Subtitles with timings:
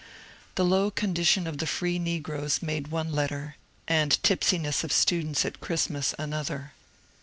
[0.55, 3.55] The low condition of the free negroes made one letter,
[3.87, 6.73] and tipsiness of students at Christmas another.